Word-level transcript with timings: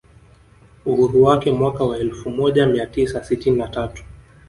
Uhuru 0.85 1.23
wake 1.23 1.51
mwaka 1.51 1.83
wa 1.83 1.97
elfu 1.97 2.29
moja 2.29 2.65
mia 2.67 2.85
tisa 2.85 3.23
sitini 3.23 3.57
na 3.57 3.67
tatu 3.67 4.03